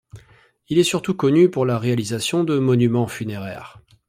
[0.69, 3.83] Il est surtout connu pour la réalisation de monuments funéraires.